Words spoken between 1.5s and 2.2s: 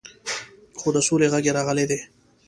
راغلی دی.